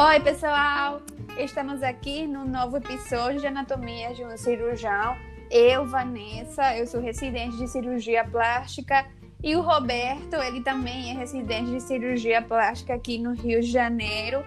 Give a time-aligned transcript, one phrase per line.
[0.00, 1.02] Oi, pessoal!
[1.36, 5.16] Estamos aqui no novo episódio de Anatomia de um Cirurgião.
[5.50, 9.04] Eu, Vanessa, eu sou residente de cirurgia plástica
[9.42, 14.44] e o Roberto, ele também é residente de cirurgia plástica aqui no Rio de Janeiro.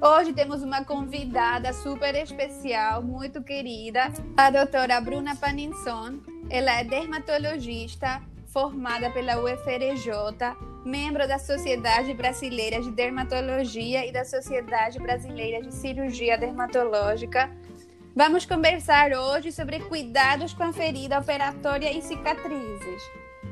[0.00, 4.02] Hoje temos uma convidada super especial, muito querida,
[4.36, 6.20] a doutora Bruna Paninson.
[6.48, 14.98] Ela é dermatologista, formada pela UFRJ, membro da Sociedade Brasileira de Dermatologia e da Sociedade
[14.98, 17.50] Brasileira de Cirurgia Dermatológica.
[18.14, 23.02] Vamos conversar hoje sobre cuidados com a ferida operatória e cicatrizes.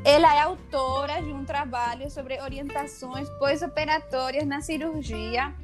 [0.04, 5.54] Ela é autora de um trabalho sobre orientações pós-operatórias na cirurgia.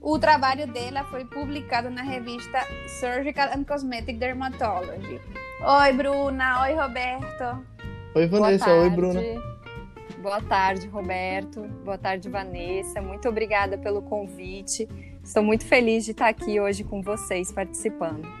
[0.00, 2.60] O trabalho dela foi publicado na revista
[3.00, 5.20] Surgical and Cosmetic Dermatology.
[5.62, 6.62] Oi, Bruna.
[6.62, 7.66] Oi, Roberto.
[8.14, 8.70] Oi, Vanessa.
[8.70, 9.20] Oi, Bruna.
[10.20, 11.62] Boa tarde, Roberto.
[11.82, 13.00] Boa tarde, Vanessa.
[13.00, 14.86] Muito obrigada pelo convite.
[15.24, 18.39] Estou muito feliz de estar aqui hoje com vocês participando.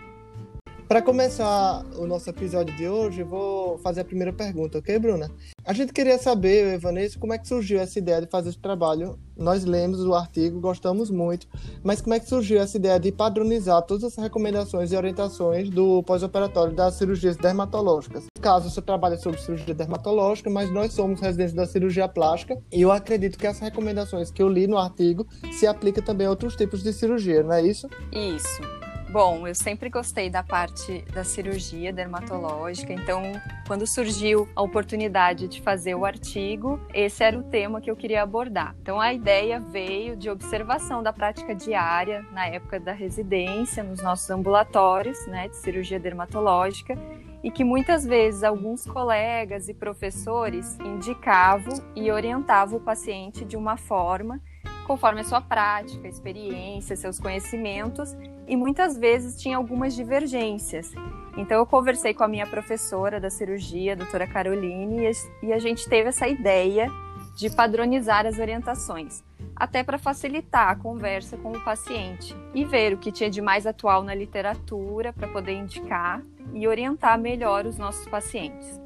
[0.90, 5.30] Para começar o nosso episódio de hoje, vou fazer a primeira pergunta, ok, Bruna?
[5.64, 9.16] A gente queria saber, Vanessa, como é que surgiu essa ideia de fazer esse trabalho?
[9.36, 11.46] Nós lemos o artigo, gostamos muito,
[11.84, 16.02] mas como é que surgiu essa ideia de padronizar todas as recomendações e orientações do
[16.02, 18.24] pós-operatório das cirurgias dermatológicas?
[18.40, 22.90] Caso você trabalhe sobre cirurgia dermatológica, mas nós somos residentes da cirurgia plástica e eu
[22.90, 26.82] acredito que essas recomendações que eu li no artigo se aplicam também a outros tipos
[26.82, 27.88] de cirurgia, não é isso?
[28.12, 28.89] Isso.
[29.12, 33.20] Bom, eu sempre gostei da parte da cirurgia dermatológica, então
[33.66, 38.22] quando surgiu a oportunidade de fazer o artigo, esse era o tema que eu queria
[38.22, 38.72] abordar.
[38.80, 44.30] Então a ideia veio de observação da prática diária na época da residência, nos nossos
[44.30, 46.96] ambulatórios, né, de cirurgia dermatológica,
[47.42, 53.76] e que muitas vezes alguns colegas e professores indicavam e orientavam o paciente de uma
[53.76, 54.40] forma
[54.90, 58.16] conforme a sua prática, experiência, seus conhecimentos,
[58.48, 60.92] e muitas vezes tinha algumas divergências.
[61.36, 65.12] Então eu conversei com a minha professora da cirurgia, a doutora Caroline,
[65.44, 66.88] e a gente teve essa ideia
[67.36, 69.22] de padronizar as orientações,
[69.54, 73.68] até para facilitar a conversa com o paciente e ver o que tinha de mais
[73.68, 76.20] atual na literatura para poder indicar
[76.52, 78.80] e orientar melhor os nossos pacientes.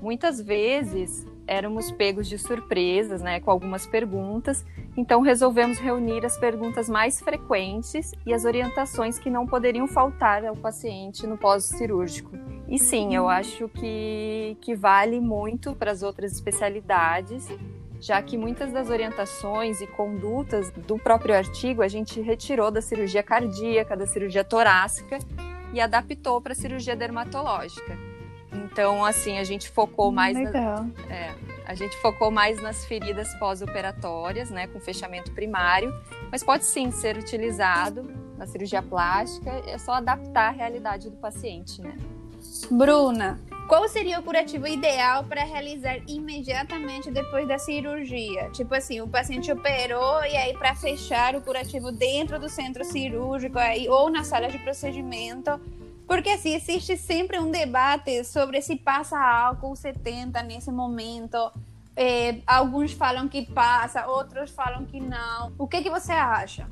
[0.00, 4.64] Muitas vezes éramos pegos de surpresas, né, com algumas perguntas.
[4.96, 10.56] Então resolvemos reunir as perguntas mais frequentes e as orientações que não poderiam faltar ao
[10.56, 12.30] paciente no pós-cirúrgico.
[12.68, 17.46] E sim, eu acho que, que vale muito para as outras especialidades,
[18.00, 23.22] já que muitas das orientações e condutas do próprio artigo a gente retirou da cirurgia
[23.22, 25.18] cardíaca, da cirurgia torácica
[25.72, 28.11] e adaptou para a cirurgia dermatológica.
[28.72, 30.36] Então, assim, a gente focou hum, mais.
[30.36, 30.84] Legal.
[30.84, 31.34] Na, é,
[31.66, 35.94] a gente focou mais nas feridas pós-operatórias, né, com fechamento primário,
[36.30, 41.80] mas pode sim ser utilizado na cirurgia plástica, é só adaptar a realidade do paciente,
[41.80, 41.96] né?
[42.70, 43.38] Bruna,
[43.68, 48.50] qual seria o curativo ideal para realizar imediatamente depois da cirurgia?
[48.50, 53.58] Tipo assim, o paciente operou e aí para fechar o curativo dentro do centro cirúrgico
[53.58, 55.60] aí ou na sala de procedimento,
[56.06, 61.36] porque assim, existe sempre um debate sobre se passa álcool 70 nesse momento.
[61.96, 65.52] É, alguns falam que passa, outros falam que não.
[65.58, 66.66] O que, que você acha?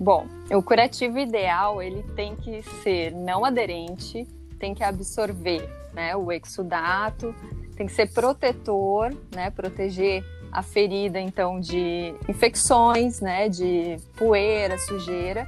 [0.00, 4.26] Bom, o curativo ideal ele tem que ser não aderente,
[4.58, 7.34] tem que absorver né, o exudato,
[7.76, 15.46] tem que ser protetor, né, proteger a ferida então de infecções, né, de poeira, sujeira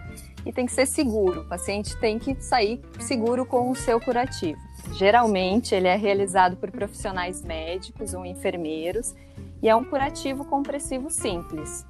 [0.50, 1.43] e tem que ser seguro.
[1.43, 4.61] O paciente tem que sair seguro com o seu curativo.
[4.94, 9.15] Geralmente, ele é realizado por profissionais médicos ou enfermeiros
[9.62, 11.87] e é um curativo compressivo simples.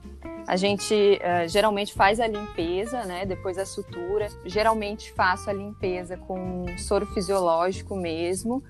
[0.46, 4.28] A gente uh, geralmente faz a limpeza, né, depois a sutura.
[4.44, 8.62] Geralmente faço a limpeza com soro fisiológico mesmo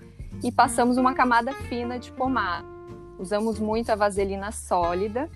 [0.45, 2.67] e passamos uma camada fina de pomada.
[3.19, 5.29] Usamos muito a vaselina sólida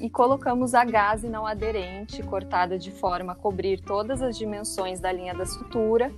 [0.00, 5.12] e colocamos a gaze não aderente, cortada de forma a cobrir todas as dimensões da
[5.12, 6.10] linha da sutura.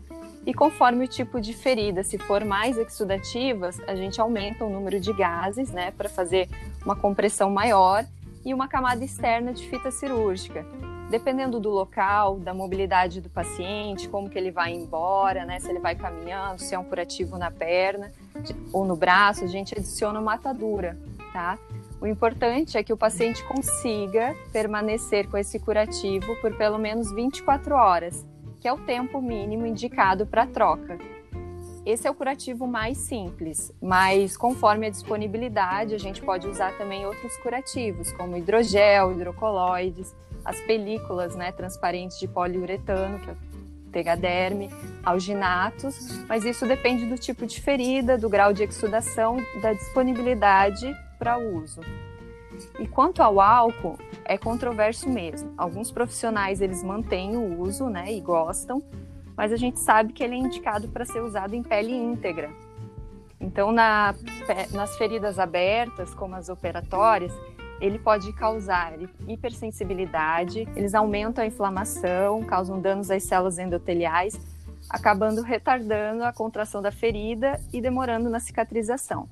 [0.46, 4.99] E conforme o tipo de ferida, se for mais exudativas, a gente aumenta o número
[4.99, 6.49] de gases, né, para fazer
[6.84, 8.05] uma compressão maior
[8.44, 10.67] e uma camada externa de fita cirúrgica.
[11.11, 15.79] Dependendo do local, da mobilidade do paciente, como que ele vai embora, né, se ele
[15.79, 18.11] vai caminhando, se é um curativo na perna
[18.73, 20.99] ou no braço, a gente adiciona uma atadura,
[21.32, 21.58] tá?
[22.03, 27.77] O importante é que o paciente consiga permanecer com esse curativo por pelo menos 24
[27.77, 28.27] horas,
[28.61, 30.99] que é o tempo mínimo indicado para troca.
[31.87, 37.07] Esse é o curativo mais simples, mas conforme a disponibilidade, a gente pode usar também
[37.07, 40.13] outros curativos, como hidrogel, hidrocoloides.
[40.45, 43.37] as películas né, transparentes de poliuretano, que é
[43.93, 44.71] tegaderme,
[45.05, 51.39] alginatos, mas isso depende do tipo de ferida, do grau de exudação, da disponibilidade para
[51.39, 51.81] uso.
[52.81, 55.55] E quanto ao álcool, é controverso mesmo.
[55.57, 58.83] Alguns profissionais eles mantêm o uso, né, e gostam,
[59.37, 62.51] mas a gente sabe que ele é indicado para ser usado em pele íntegra.
[63.41, 64.17] Então, na,
[64.73, 67.33] nas feridas abertas, como as operatórias,
[67.81, 68.93] ele pode causar
[69.29, 74.39] hipersensibilidade, eles aumentam a inflamação, causam danos às células endoteliais,
[74.91, 79.29] acabando retardando a contração da ferida e demorando na cicatrização.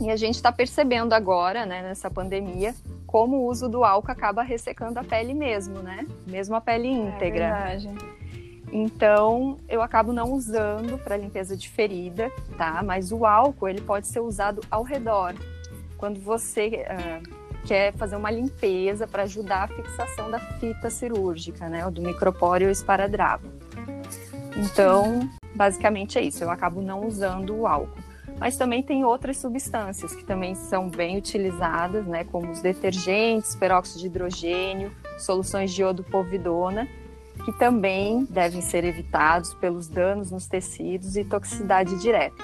[0.00, 2.74] E a gente está percebendo agora, né, nessa pandemia,
[3.06, 6.06] como o uso do álcool acaba ressecando a pele mesmo, né?
[6.26, 7.44] Mesmo a pele é íntegra.
[7.44, 7.90] É verdade.
[8.72, 12.82] Então, eu acabo não usando para limpeza de ferida, tá?
[12.82, 15.34] Mas o álcool, ele pode ser usado ao redor.
[15.98, 21.84] Quando você uh, quer fazer uma limpeza para ajudar a fixação da fita cirúrgica, né?
[21.84, 23.46] Ou do micropóreo esparadrapo.
[24.56, 26.44] Então, basicamente é isso.
[26.44, 28.09] Eu acabo não usando o álcool.
[28.40, 34.00] Mas também tem outras substâncias que também são bem utilizadas, né, como os detergentes, peróxido
[34.00, 36.88] de hidrogênio, soluções de iodo povidona,
[37.44, 42.42] que também devem ser evitados pelos danos nos tecidos e toxicidade direta.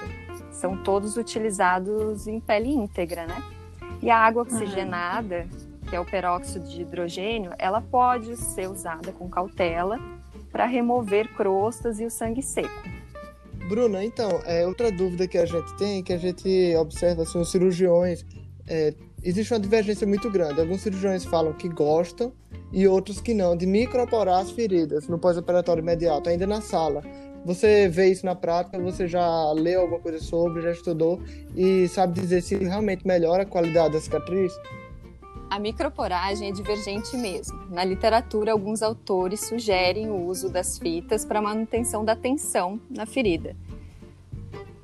[0.51, 3.43] São todos utilizados em pele íntegra, né?
[3.99, 5.47] E a água oxigenada,
[5.89, 9.99] que é o peróxido de hidrogênio, ela pode ser usada com cautela
[10.51, 12.96] para remover crostas e o sangue seco.
[13.67, 17.51] Bruna, então, é, outra dúvida que a gente tem, que a gente observa assim, os
[17.51, 18.25] cirurgiões,
[18.67, 20.61] é, existe uma divergência muito grande.
[20.61, 22.31] Alguns cirurgiões falam que gostam
[22.71, 27.03] e outros que não, de microporar as feridas no pós-operatório imediato, ainda na sala.
[27.45, 31.21] Você vê isso na prática, você já leu alguma coisa sobre, já estudou
[31.55, 34.53] e sabe dizer se realmente melhora a qualidade da cicatriz?
[35.49, 37.57] A microporagem é divergente mesmo.
[37.69, 43.55] Na literatura, alguns autores sugerem o uso das fitas para manutenção da tensão na ferida.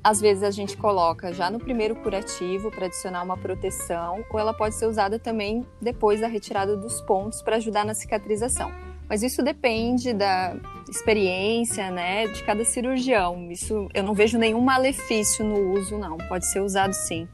[0.02, 4.54] Às vezes a gente coloca já no primeiro curativo para adicionar uma proteção, ou ela
[4.54, 8.72] pode ser usada também depois da retirada dos pontos para ajudar na cicatrização.
[9.06, 10.56] Mas isso depende da
[10.88, 13.50] experiência, né, de cada cirurgião.
[13.50, 16.16] Isso eu não vejo nenhum malefício no uso, não.
[16.16, 17.28] Pode ser usado sim.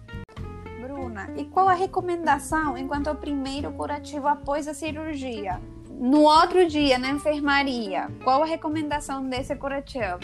[1.36, 5.60] E qual a recomendação enquanto ao primeiro curativo após a cirurgia?
[5.88, 10.18] No outro dia, na enfermaria, qual a recomendação desse curativo?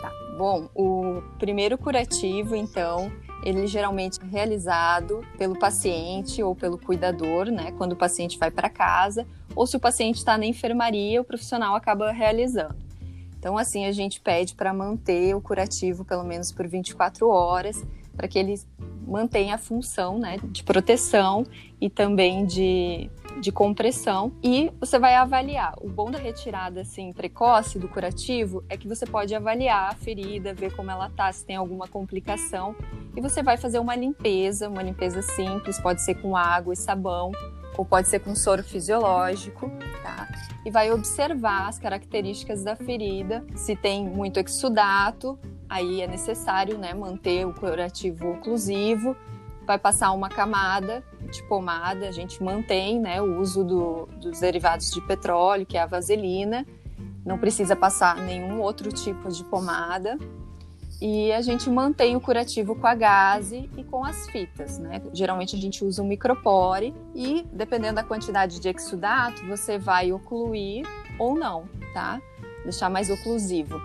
[0.00, 0.10] Tá.
[0.36, 3.10] Bom, o primeiro curativo, então,
[3.44, 7.72] ele geralmente é realizado pelo paciente ou pelo cuidador, né?
[7.78, 11.74] Quando o paciente vai para casa, ou se o paciente está na enfermaria, o profissional
[11.74, 12.76] acaba realizando.
[13.38, 17.84] Então, assim, a gente pede para manter o curativo pelo menos por 24 horas,
[18.16, 18.54] para que ele
[19.06, 21.44] mantém a função né, de proteção
[21.80, 23.10] e também de,
[23.40, 24.32] de compressão.
[24.42, 25.74] E você vai avaliar.
[25.80, 30.54] O bom da retirada assim, precoce do curativo é que você pode avaliar a ferida,
[30.54, 32.74] ver como ela tá, se tem alguma complicação.
[33.16, 37.32] E você vai fazer uma limpeza, uma limpeza simples, pode ser com água e sabão,
[37.76, 39.70] ou pode ser com soro fisiológico,
[40.02, 40.28] tá?
[40.64, 45.38] E vai observar as características da ferida, se tem muito exudato,
[45.72, 49.16] aí é necessário né, manter o curativo oclusivo,
[49.66, 54.90] vai passar uma camada de pomada, a gente mantém né, o uso do, dos derivados
[54.90, 56.66] de petróleo, que é a vaselina,
[57.24, 60.18] não precisa passar nenhum outro tipo de pomada.
[61.00, 65.02] E a gente mantém o curativo com a gaze e com as fitas, né?
[65.12, 70.86] Geralmente a gente usa um micropore e, dependendo da quantidade de exudato, você vai ocluir
[71.18, 72.20] ou não, tá?
[72.62, 73.80] Deixar mais oclusivo.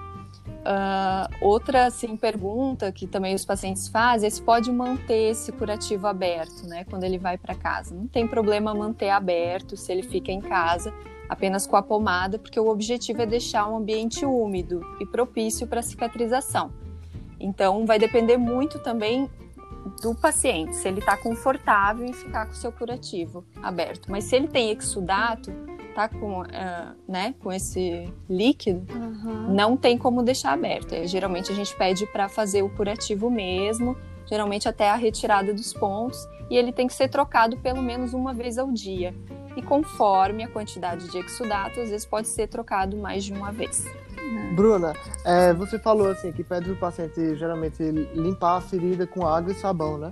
[0.68, 6.08] Uh, outra assim, pergunta que também os pacientes fazem é se pode manter esse curativo
[6.08, 7.96] aberto, né, quando ele vai para casa.
[7.96, 10.94] Não tem problema manter aberto se ele fica em casa,
[11.30, 15.82] apenas com a pomada, porque o objetivo é deixar um ambiente úmido e propício para
[15.82, 16.74] cicatrização.
[17.40, 19.30] Então, vai depender muito também
[20.02, 24.12] do paciente, se ele está confortável em ficar com o seu curativo aberto.
[24.12, 25.50] Mas se ele tem exudato,
[25.98, 26.46] tá com, uh,
[27.08, 29.51] né, com esse líquido, uhum.
[29.51, 30.94] não tem como deixar aberto.
[30.94, 35.74] É, geralmente a gente pede para fazer o curativo mesmo, geralmente até a retirada dos
[35.74, 36.20] pontos,
[36.51, 39.12] e ele tem que ser trocado pelo menos uma vez ao dia.
[39.56, 43.84] E conforme a quantidade de exudato, às vezes pode ser trocado mais de uma vez.
[44.56, 44.94] Bruna,
[45.25, 47.82] é, você falou assim que pede o paciente geralmente
[48.13, 50.12] limpar a ferida com água e sabão, né?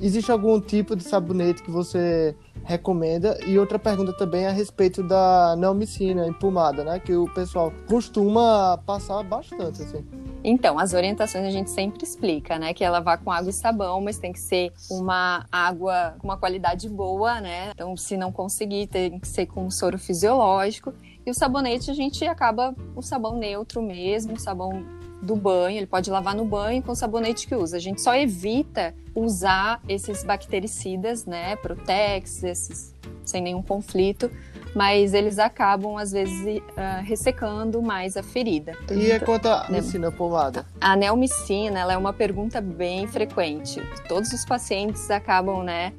[0.00, 3.38] Existe algum tipo de sabonete que você recomenda?
[3.46, 6.98] E outra pergunta também é a respeito da neomicina em pomada, né?
[6.98, 10.04] Que o pessoal costuma passar bastante, assim.
[10.42, 12.74] Então, as orientações a gente sempre explica, né?
[12.74, 16.36] Que é lavar com água e sabão, mas tem que ser uma água com uma
[16.36, 17.70] qualidade boa, né?
[17.70, 20.92] Então, se não conseguir, tem que ser com soro fisiológico.
[21.24, 24.84] E o sabonete a gente acaba o sabão neutro mesmo, sabão
[25.24, 27.76] do banho, ele pode lavar no banho com o sabonete que usa.
[27.76, 34.30] A gente só evita usar esses bactericidas, né, Protex, esses sem nenhum conflito,
[34.74, 38.76] mas eles acabam às vezes uh, ressecando mais a ferida.
[38.90, 40.16] E é quanto à neomicina né?
[40.16, 40.66] pomada?
[40.80, 43.80] A neomicina, ela é uma pergunta bem frequente.
[44.08, 45.92] Todos os pacientes acabam, né,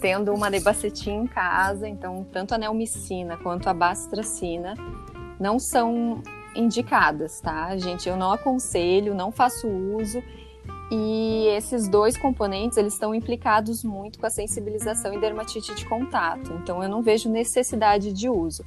[0.00, 4.74] tendo uma nebacetina em casa, então tanto a neomicina quanto a bastracina
[5.40, 6.22] não são
[6.54, 7.76] indicadas, tá?
[7.76, 10.22] Gente, eu não aconselho, não faço uso.
[10.90, 16.52] E esses dois componentes, eles estão implicados muito com a sensibilização e dermatite de contato.
[16.62, 18.64] Então eu não vejo necessidade de uso.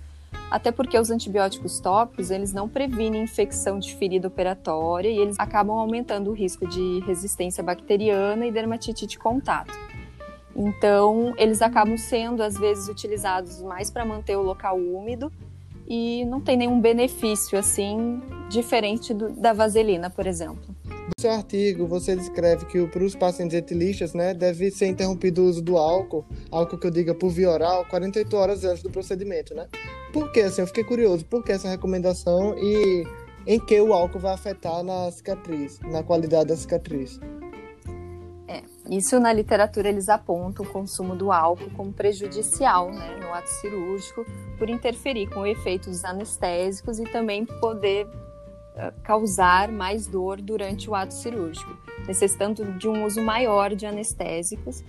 [0.51, 5.77] Até porque os antibióticos tópicos, eles não previnem infecção de ferida operatória e eles acabam
[5.77, 9.73] aumentando o risco de resistência bacteriana e dermatite de contato.
[10.53, 15.31] Então, eles acabam sendo às vezes utilizados mais para manter o local úmido
[15.87, 20.75] e não tem nenhum benefício assim diferente do, da vaselina, por exemplo.
[20.85, 25.45] No seu artigo, você descreve que para os pacientes etilistas, né, deve ser interrompido o
[25.45, 29.53] uso do álcool, álcool que eu diga por via oral, 48 horas antes do procedimento,
[29.53, 29.67] né?
[30.13, 33.05] Por que, assim, eu fiquei curioso, por que essa recomendação e
[33.45, 37.19] em que o álcool vai afetar na cicatriz, na qualidade da cicatriz?
[38.91, 44.25] Isso na literatura eles apontam o consumo do álcool como prejudicial né, no ato cirúrgico,
[44.57, 51.13] por interferir com efeitos anestésicos e também poder uh, causar mais dor durante o ato
[51.13, 51.71] cirúrgico,
[52.05, 54.83] necessitando de um uso maior de anestésicos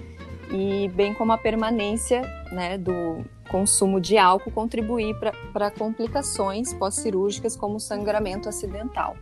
[0.50, 5.14] e bem como a permanência né, do consumo de álcool contribuir
[5.52, 9.16] para complicações pós-cirúrgicas como sangramento acidental.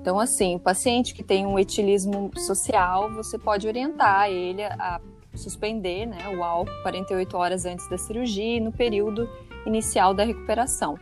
[0.00, 4.98] Então, assim, o paciente que tem um etilismo social, você pode orientar ele a
[5.34, 9.28] suspender né, o álcool 48 horas antes da cirurgia e no período
[9.66, 10.98] inicial da recuperação.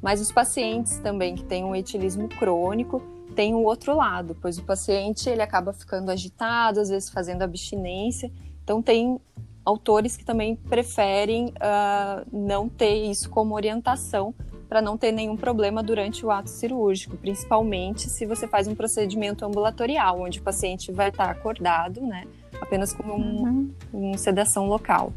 [0.00, 3.02] Mas os pacientes também que têm um etilismo crônico
[3.36, 8.32] têm o outro lado, pois o paciente ele acaba ficando agitado, às vezes fazendo abstinência.
[8.64, 9.20] Então, tem
[9.62, 14.34] autores que também preferem uh, não ter isso como orientação
[14.72, 19.44] para não ter nenhum problema durante o ato cirúrgico, principalmente se você faz um procedimento
[19.44, 22.24] ambulatorial, onde o paciente vai estar acordado, né,
[22.58, 23.70] apenas com um, uhum.
[23.92, 25.12] um sedação local.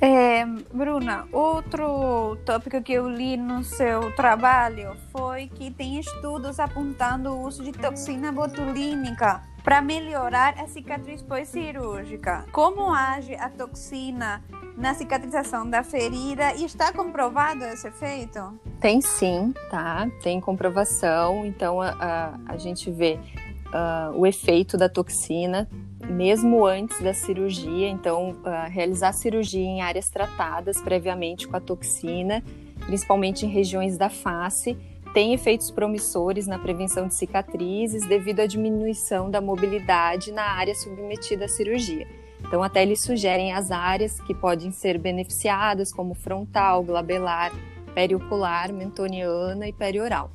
[0.00, 7.32] É, Bruna, outro tópico que eu li no seu trabalho foi que tem estudos apontando
[7.32, 12.44] o uso de toxina botulínica para melhorar a cicatriz pós-cirúrgica.
[12.52, 14.44] Como age a toxina
[14.78, 18.58] na cicatrização da ferida e está comprovado esse efeito?
[18.80, 20.08] Tem sim, tá?
[20.22, 21.44] Tem comprovação.
[21.44, 23.18] Então a, a, a gente vê
[23.66, 25.68] uh, o efeito da toxina
[26.08, 27.88] mesmo antes da cirurgia.
[27.88, 32.42] Então, uh, realizar cirurgia em áreas tratadas previamente com a toxina,
[32.86, 34.76] principalmente em regiões da face,
[35.12, 41.46] tem efeitos promissores na prevenção de cicatrizes devido à diminuição da mobilidade na área submetida
[41.46, 42.06] à cirurgia.
[42.46, 47.52] Então, até eles sugerem as áreas que podem ser beneficiadas, como frontal, glabelar,
[47.94, 50.30] periocular, mentoniana e perioral.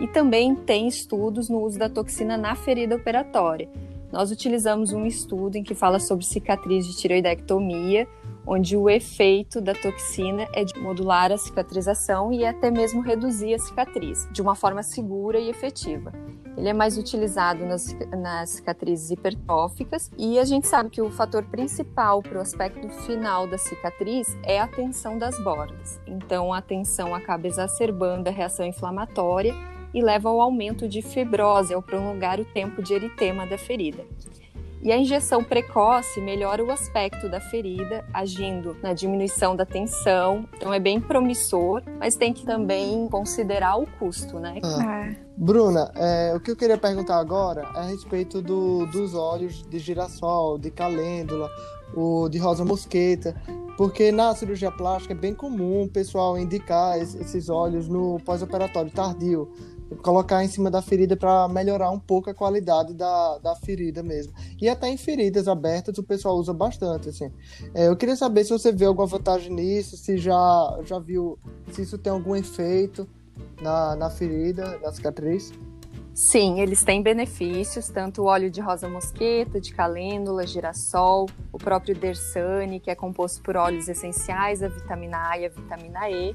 [0.00, 3.68] E também tem estudos no uso da toxina na ferida operatória.
[4.12, 8.06] Nós utilizamos um estudo em que fala sobre cicatriz de tiroidectomia,
[8.46, 13.58] onde o efeito da toxina é de modular a cicatrização e até mesmo reduzir a
[13.58, 16.12] cicatriz, de uma forma segura e efetiva.
[16.56, 21.44] Ele é mais utilizado nas, nas cicatrizes hipertróficas e a gente sabe que o fator
[21.44, 26.00] principal para o aspecto final da cicatriz é a tensão das bordas.
[26.06, 29.54] Então, a tensão acaba exacerbando a reação inflamatória
[29.92, 34.04] e leva ao aumento de fibrose ao prolongar o tempo de eritema da ferida.
[34.84, 40.46] E a injeção precoce melhora o aspecto da ferida, agindo na diminuição da tensão.
[40.54, 44.60] Então é bem promissor, mas tem que também considerar o custo, né?
[44.62, 45.06] Ah.
[45.06, 45.16] É.
[45.38, 49.78] Bruna, é, o que eu queria perguntar agora é a respeito do, dos óleos de
[49.78, 51.48] girassol, de calêndula,
[51.96, 53.34] o de rosa mosqueta,
[53.78, 59.50] porque na cirurgia plástica é bem comum o pessoal indicar esses óleos no pós-operatório tardio
[60.02, 64.32] colocar em cima da ferida para melhorar um pouco a qualidade da, da ferida mesmo.
[64.60, 67.30] E até em feridas abertas o pessoal usa bastante, assim.
[67.74, 71.38] É, eu queria saber se você vê alguma vantagem nisso, se já, já viu,
[71.70, 73.08] se isso tem algum efeito
[73.60, 75.52] na, na ferida, na cicatriz.
[76.14, 81.92] Sim, eles têm benefícios, tanto o óleo de rosa mosqueta, de calêndula, girassol, o próprio
[81.92, 86.32] Dersane, que é composto por óleos essenciais, a vitamina A e a vitamina E,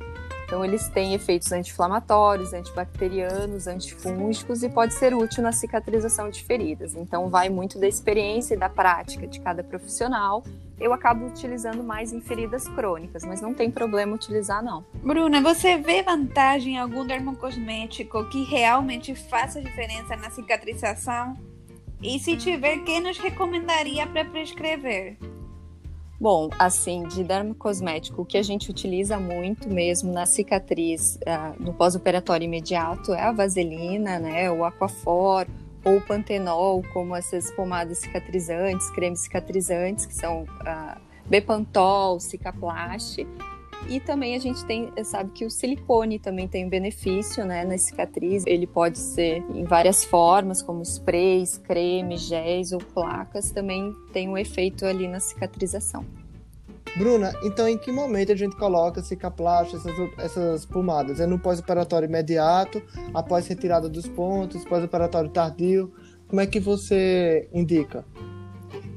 [0.50, 6.96] Então, eles têm efeitos anti-inflamatórios, antibacterianos, antifúngicos e pode ser útil na cicatrização de feridas.
[6.96, 10.44] Então, vai muito da experiência e da prática de cada profissional.
[10.80, 14.84] Eu acabo utilizando mais em feridas crônicas, mas não tem problema utilizar, não.
[15.04, 21.38] Bruna, você vê vantagem em algum dermocosmético que realmente faça diferença na cicatrização?
[22.02, 25.16] E se tiver, quem nos recomendaria para prescrever?
[26.20, 31.74] Bom, assim, de dermocosmético, o que a gente utiliza muito mesmo na cicatriz uh, no
[31.74, 35.48] pós-operatório imediato é a vaselina, né, o aquafor
[35.86, 43.26] ou o pantenol, como essas pomadas cicatrizantes, cremes cicatrizantes, que são uh, Bepantol, Cicaplast.
[43.88, 47.78] E também a gente tem, sabe que o silicone também tem um benefício, né, na
[47.78, 48.44] cicatriz.
[48.46, 54.38] Ele pode ser em várias formas, como sprays, cremes, géis ou placas, também tem um
[54.38, 56.06] efeito ali na cicatrização.
[56.98, 61.20] Bruna, então em que momento a gente coloca cicaplast, essas, essas pomadas?
[61.20, 62.82] É no pós-operatório imediato,
[63.14, 65.94] após retirada dos pontos, pós-operatório tardio?
[66.28, 68.06] Como é que você indica?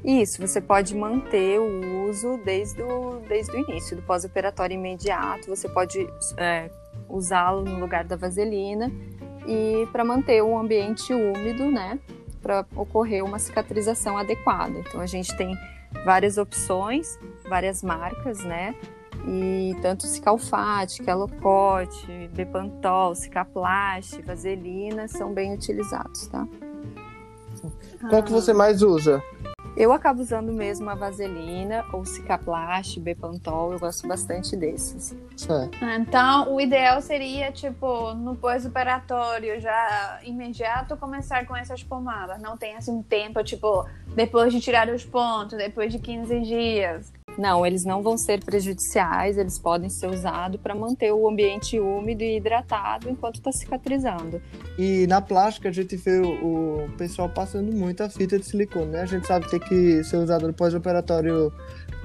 [0.03, 5.47] Isso, você pode manter o uso desde o, desde o início, do pós-operatório imediato.
[5.47, 6.05] Você pode
[6.37, 6.69] é,
[7.07, 8.91] usá-lo no lugar da vaselina
[9.47, 11.99] e para manter o ambiente úmido, né?
[12.41, 14.77] Para ocorrer uma cicatrização adequada.
[14.79, 15.55] Então a gente tem
[16.03, 17.17] várias opções,
[17.47, 18.75] várias marcas, né?
[19.25, 26.45] E tanto Cicalfate, Calocote, Bepantol, Cicaplast, Vaselina são bem utilizados, tá?
[28.09, 29.23] Qual que você mais usa?
[29.75, 35.15] Eu acabo usando mesmo a vaselina ou cicaplast, bepantol, eu gosto bastante desses.
[35.35, 35.77] Certo.
[35.83, 42.39] Então, o ideal seria, tipo, no pós-operatório, já imediato, começar com essas pomadas.
[42.39, 43.83] Não tem, assim, um tempo, tipo,
[44.15, 47.11] depois de tirar os pontos, depois de 15 dias.
[47.37, 52.23] Não, eles não vão ser prejudiciais, eles podem ser usados para manter o ambiente úmido
[52.23, 54.41] e hidratado enquanto está cicatrizando.
[54.77, 58.91] E na plástica a gente vê o, o, pessoal passando muito a fita de silicone,
[58.91, 59.01] né?
[59.01, 61.51] A gente sabe que tem que ser usado no pós-operatório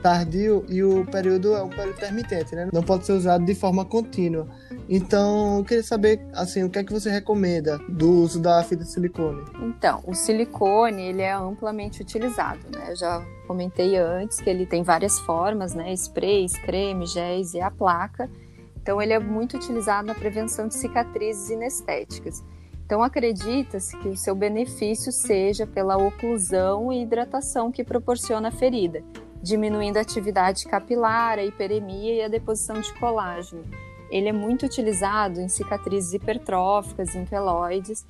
[0.03, 2.69] tardio e o período é um período intermitente, né?
[2.73, 4.47] Não pode ser usado de forma contínua.
[4.89, 8.85] Então, eu queria saber, assim, o que é que você recomenda do uso da fita
[8.85, 9.43] de silicone?
[9.63, 12.91] Então, o silicone, ele é amplamente utilizado, né?
[12.91, 15.93] Eu já comentei antes que ele tem várias formas, né?
[15.93, 18.31] Sprays, creme, géis e a placa.
[18.81, 22.43] Então, ele é muito utilizado na prevenção de cicatrizes inestéticas.
[22.87, 29.05] Então, acredita-se que o seu benefício seja pela oclusão e hidratação que proporciona a ferida,
[29.43, 33.65] diminuindo a atividade capilar, a hiperemia e a deposição de colágeno.
[34.11, 38.07] Ele é muito utilizado em cicatrizes hipertróficas, em queloides,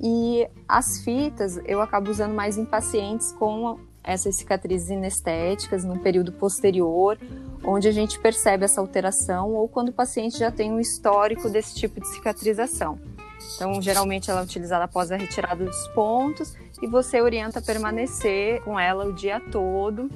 [0.00, 6.32] e as fitas eu acabo usando mais em pacientes com essas cicatrizes inestéticas no período
[6.32, 7.16] posterior,
[7.64, 11.76] onde a gente percebe essa alteração ou quando o paciente já tem um histórico desse
[11.76, 12.98] tipo de cicatrização.
[13.54, 18.60] Então, geralmente ela é utilizada após a retirada dos pontos e você orienta a permanecer
[18.62, 20.10] com ela o dia todo,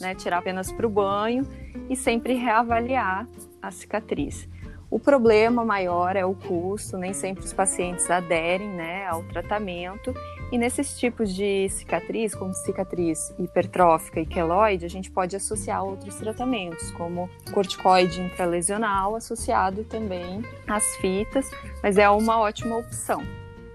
[0.00, 1.46] né, tirar apenas para o banho
[1.88, 3.26] e sempre reavaliar
[3.60, 4.48] a cicatriz.
[4.90, 10.12] O problema maior é o custo, nem sempre os pacientes aderem né, ao tratamento.
[10.50, 16.16] E nesses tipos de cicatriz, como cicatriz hipertrófica e queloide, a gente pode associar outros
[16.16, 21.48] tratamentos, como corticoide intralesional, associado também às fitas,
[21.80, 23.22] mas é uma ótima opção.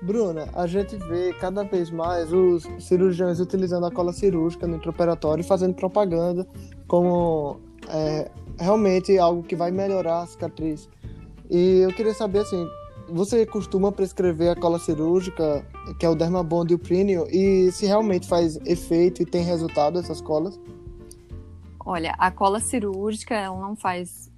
[0.06, 5.42] Bruna, a gente vê cada vez mais os cirurgiões utilizando a cola cirúrgica no intraoperatório
[5.42, 6.48] e fazendo propaganda
[6.88, 10.88] como é, realmente algo que vai melhorar a cicatriz.
[11.50, 12.70] E eu queria saber assim,
[13.10, 15.66] você costuma prescrever a cola cirúrgica,
[16.00, 19.98] que é o Dermabond e o Prinio, e se realmente faz efeito e tem resultado
[19.98, 20.60] essas colas?
[21.84, 24.32] Olha, a cola cirúrgica ela não faz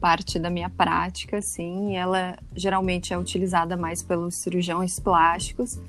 [0.00, 1.96] parte da minha prática, sim.
[1.96, 5.80] Ela geralmente é utilizada mais pelos cirurgiões plásticos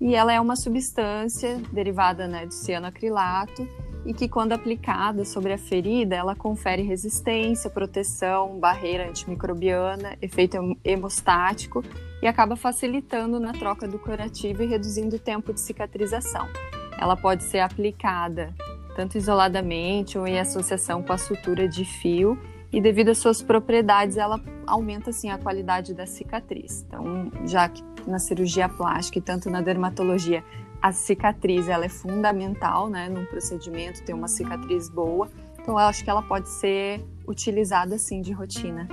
[0.00, 3.66] e ela é uma substância derivada né, do cianoacrilato
[4.04, 11.82] e que, quando aplicada sobre a ferida, ela confere resistência, proteção, barreira antimicrobiana, efeito hemostático
[12.22, 16.46] e acaba facilitando na troca do curativo e reduzindo o tempo de cicatrização.
[16.98, 18.54] Ela pode ser aplicada
[18.94, 22.38] tanto isoladamente ou em associação com a sutura de fio
[22.76, 26.84] e devido às suas propriedades ela aumenta assim a qualidade da cicatriz.
[26.86, 30.44] Então, já que na cirurgia plástica e tanto na dermatologia
[30.82, 35.30] a cicatriz ela é fundamental, né, num procedimento ter uma cicatriz boa.
[35.58, 38.86] Então eu acho que ela pode ser utilizada assim de rotina.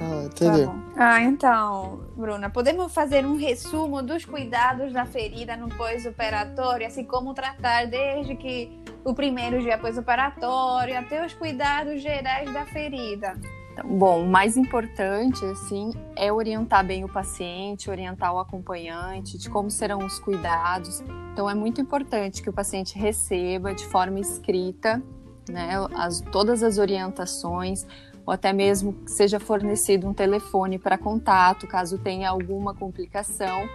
[0.00, 0.68] Ah, entendeu?
[0.68, 7.04] Tá ah, então, Bruna, podemos fazer um resumo dos cuidados da ferida no pós-operatório, assim
[7.04, 13.34] como tratar desde que o primeiro dia pós-operatório até os cuidados gerais da ferida.
[13.72, 19.48] Então, bom, o mais importante, assim, é orientar bem o paciente, orientar o acompanhante de
[19.48, 21.02] como serão os cuidados.
[21.32, 25.02] Então, é muito importante que o paciente receba de forma escrita,
[25.48, 27.86] né, as, todas as orientações,
[28.26, 33.66] ou até mesmo que seja fornecido um telefone para contato, caso tenha alguma complicação,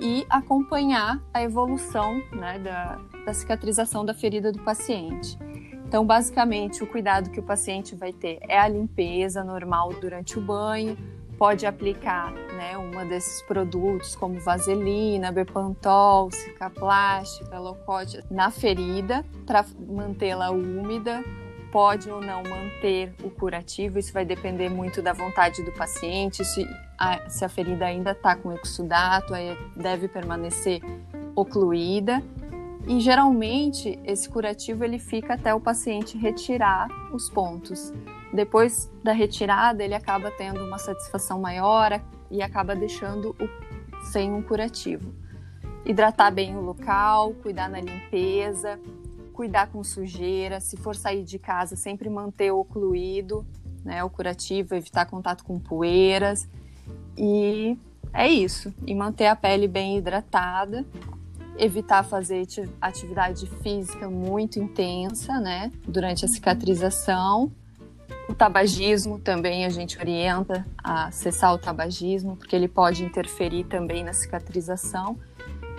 [0.00, 5.38] e acompanhar a evolução né, da, da cicatrização da ferida do paciente.
[5.86, 10.42] Então, basicamente, o cuidado que o paciente vai ter é a limpeza normal durante o
[10.42, 10.96] banho,
[11.38, 20.50] pode aplicar né, uma desses produtos como vaselina, bepantol, cicaplástica, locote na ferida para mantê-la
[20.50, 21.22] úmida.
[21.70, 26.44] Pode ou não manter o curativo, isso vai depender muito da vontade do paciente.
[26.44, 26.66] Se
[26.98, 30.80] a, se a ferida ainda está com exudato, aí deve permanecer
[31.34, 32.22] ocluída
[32.86, 37.92] e geralmente esse curativo ele fica até o paciente retirar os pontos.
[38.32, 42.00] Depois da retirada, ele acaba tendo uma satisfação maior
[42.30, 45.12] e acaba deixando o, sem um curativo.
[45.84, 48.78] Hidratar bem o local, cuidar na limpeza,
[49.36, 53.46] cuidar com sujeira, se for sair de casa, sempre manter ocluído,
[53.84, 56.48] né, o curativo, evitar contato com poeiras.
[57.16, 57.76] E
[58.14, 58.74] é isso.
[58.86, 60.84] E manter a pele bem hidratada
[61.58, 62.46] evitar fazer
[62.80, 67.50] atividade física muito intensa, né, durante a cicatrização.
[68.28, 74.04] O tabagismo também a gente orienta a cessar o tabagismo, porque ele pode interferir também
[74.04, 75.18] na cicatrização.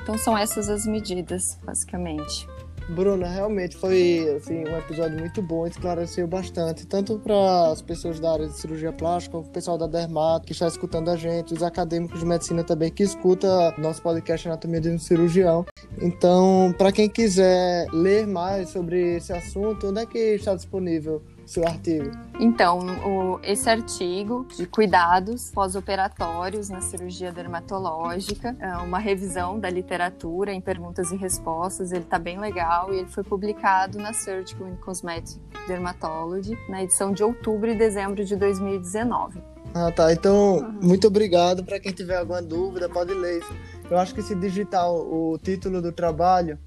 [0.01, 2.47] Então são essas as medidas, basicamente.
[2.89, 8.31] Bruna, realmente foi assim, um episódio muito bom, esclareceu bastante, tanto para as pessoas da
[8.31, 12.19] área de cirurgia plástica, o pessoal da Dermato que está escutando a gente, os acadêmicos
[12.19, 15.65] de medicina também que escuta nosso podcast Anatomia de um Cirurgião.
[16.01, 21.67] Então, para quem quiser ler mais sobre esse assunto, onde é que está disponível seu
[21.67, 22.11] artigo?
[22.39, 30.53] Então, o, esse artigo de cuidados pós-operatórios na cirurgia dermatológica, é uma revisão da literatura
[30.53, 34.75] em perguntas e respostas, ele está bem legal e ele foi publicado na Surgical and
[34.77, 39.41] Cosmetic Dermatology na edição de outubro e dezembro de 2019.
[39.73, 40.11] Ah, tá.
[40.11, 40.79] Então, uhum.
[40.81, 41.63] muito obrigado.
[41.63, 43.43] Para quem tiver alguma dúvida, pode ler.
[43.89, 46.57] Eu acho que se digitar o título do trabalho,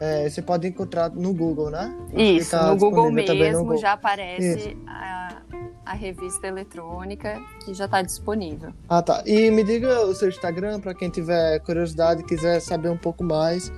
[0.00, 1.92] é, você pode encontrar no Google, né?
[2.12, 3.78] Isso, tá no Google mesmo no Google.
[3.78, 5.42] já aparece a,
[5.84, 8.72] a, revista eletrônica que já está disponível.
[8.88, 9.24] Ah, tá.
[9.26, 13.72] E me diga o seu Instagram para quem tiver curiosidade, quiser saber um pouco mais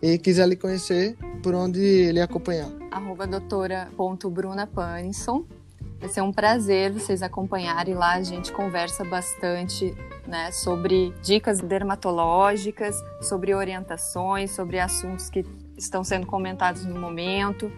[0.00, 2.70] e quiser lhe conhecer, por onde lhe acompanhar.
[2.90, 5.44] Arroba doutora.brunapanison.
[5.98, 8.14] Vai ser um prazer vocês acompanharem lá.
[8.14, 9.92] A gente conversa bastante
[10.26, 15.42] né, sobre dicas dermatológicas, sobre orientações, sobre assuntos que
[15.76, 17.70] estão sendo comentados no momento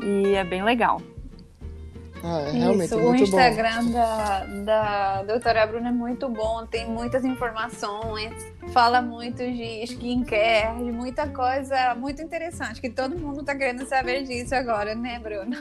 [0.00, 1.00] e é bem legal.
[2.24, 7.24] Ah, é realmente Isso, o Instagram da, da doutora Bruna é muito bom, tem muitas
[7.24, 8.32] informações,
[8.72, 14.22] fala muito de skincare, de muita coisa muito interessante, que todo mundo está querendo saber
[14.22, 15.56] disso agora, né, Bruna?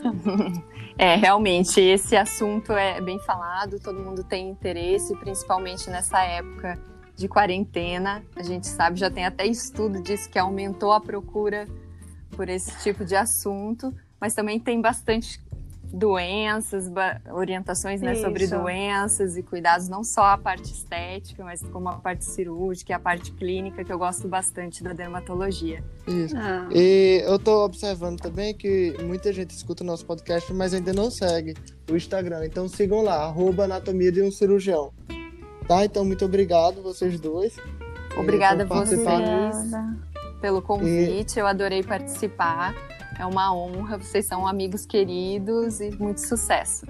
[1.00, 6.78] é, realmente, esse assunto é bem falado, todo mundo tem interesse, principalmente nessa época
[7.16, 8.24] de quarentena.
[8.36, 11.68] A gente sabe, já tem até estudo disso que aumentou a procura
[12.36, 15.40] por esse tipo de assunto, mas também tem bastante
[15.94, 16.90] doenças,
[17.34, 22.26] orientações né, sobre doenças e cuidados, não só a parte estética, mas como a parte
[22.26, 25.84] cirúrgica e a parte clínica, que eu gosto bastante da dermatologia.
[26.08, 26.36] Isso.
[26.38, 26.68] Ah.
[26.72, 31.12] E eu tô observando também que muita gente escuta o nosso podcast, mas ainda não
[31.12, 31.56] segue
[31.90, 32.46] o Instagram.
[32.46, 34.94] Então sigam lá, arroba anatomia de um cirurgião.
[35.72, 35.86] Tá?
[35.86, 37.56] Então, muito obrigado, vocês dois.
[38.18, 39.00] Obrigada a vocês
[40.42, 41.38] pelo convite.
[41.38, 41.40] E...
[41.40, 42.76] Eu adorei participar.
[43.18, 43.98] É uma honra.
[43.98, 46.86] Vocês são amigos queridos e muito sucesso.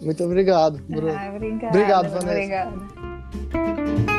[0.00, 1.12] Muito obrigado, Bruno.
[1.12, 2.68] Ah, obrigada, obrigado, Vanessa.
[3.50, 4.11] Obrigada.